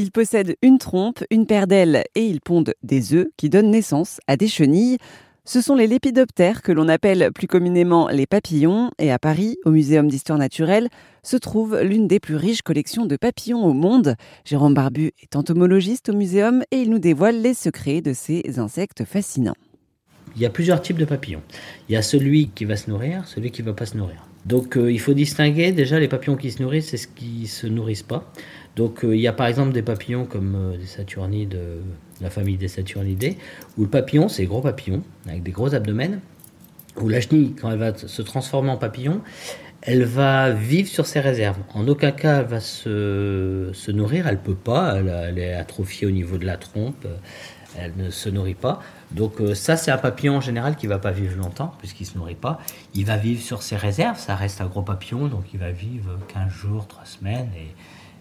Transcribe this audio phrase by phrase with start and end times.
[0.00, 4.18] Ils possèdent une trompe, une paire d'ailes et ils pondent des œufs qui donnent naissance
[4.26, 4.96] à des chenilles.
[5.44, 9.70] Ce sont les lépidoptères que l'on appelle plus communément les papillons et à Paris, au
[9.70, 10.88] Muséum d'histoire naturelle,
[11.22, 14.14] se trouve l'une des plus riches collections de papillons au monde.
[14.46, 19.04] Jérôme Barbu est entomologiste au muséum et il nous dévoile les secrets de ces insectes
[19.04, 19.56] fascinants.
[20.34, 21.42] Il y a plusieurs types de papillons.
[21.90, 24.29] Il y a celui qui va se nourrir, celui qui ne va pas se nourrir.
[24.46, 27.46] Donc euh, il faut distinguer déjà les papillons qui se nourrissent et ceux qui ne
[27.46, 28.30] se nourrissent pas.
[28.76, 31.58] Donc euh, il y a par exemple des papillons comme euh, des saturnides,
[32.20, 33.36] la famille des saturnidés,
[33.76, 36.20] où le papillon, c'est gros papillons, avec des gros abdomens,
[36.96, 39.20] où la chenille, quand elle va se transformer en papillon,
[39.82, 41.58] elle va vivre sur ses réserves.
[41.74, 46.10] En aucun cas elle va se, se nourrir, elle peut pas, elle, est atrophiée au
[46.10, 47.06] niveau de la trompe,
[47.78, 48.80] elle ne se nourrit pas.
[49.10, 52.34] Donc ça c'est un papillon en général qui va pas vivre longtemps puisqu'il se nourrit
[52.34, 52.60] pas.
[52.94, 56.18] Il va vivre sur ses réserves, ça reste un gros papillon, donc il va vivre
[56.28, 57.50] 15 jours, 3 semaines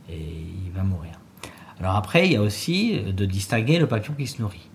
[0.10, 1.20] et il va mourir.
[1.80, 4.70] Alors après, il y a aussi de distinguer le papillon qui se nourrit.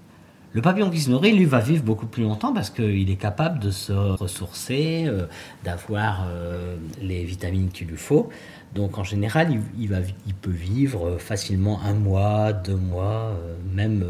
[0.54, 3.58] Le papillon qui se nourrit, lui, va vivre beaucoup plus longtemps parce qu'il est capable
[3.58, 5.26] de se ressourcer, euh,
[5.64, 8.28] d'avoir euh, les vitamines qu'il lui faut.
[8.72, 9.88] Donc en général, il,
[10.40, 14.06] peut vivre facilement un mois, deux mois, euh, même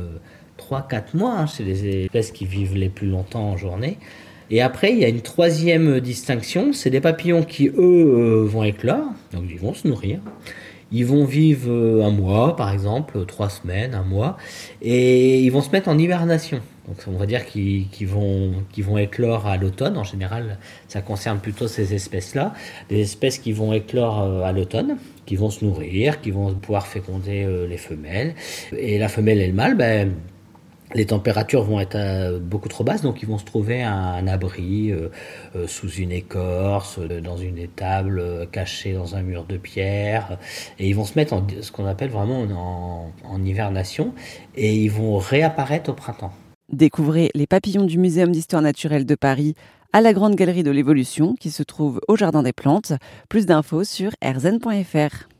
[0.58, 1.34] trois, quatre mois.
[1.38, 3.96] Hein, c'est les espèces qui vivent les plus longtemps en journée.
[4.50, 9.06] Et après, il y a une troisième distinction, c'est des papillons qui, eux, vont éclore,
[9.32, 10.20] donc ils vont se nourrir.
[10.94, 14.36] Ils vont vivre euh, un mois, par exemple, trois semaines, un mois,
[14.80, 16.60] et ils vont se mettre en hibernation.
[16.86, 19.96] Donc on va dire qu'ils vont, vont éclore à l'automne.
[19.96, 22.54] En général, ça concerne plutôt ces espèces-là.
[22.90, 26.86] Des espèces qui vont éclore euh, à l'automne, qui vont se nourrir, qui vont pouvoir
[26.86, 28.34] féconder euh, les femelles.
[28.76, 30.12] Et la femelle et le mâle, ben,
[30.94, 34.90] les températures vont être euh, beaucoup trop basses, donc ils vont se trouver un, abri
[34.90, 35.08] euh,
[35.56, 40.38] euh, sous une écorce, dans une étable, cachée dans un mur de pierre,
[40.78, 43.44] et ils vont se mettre en ce qu'on appelle vraiment en, en
[44.56, 46.32] et ils vont réapparaître au printemps.
[46.72, 49.54] Découvrez les papillons du Muséum d'histoire naturelle de Paris
[49.92, 52.94] à la Grande Galerie de l'Évolution qui se trouve au Jardin des Plantes.
[53.28, 55.33] Plus d'infos sur rzn.fr.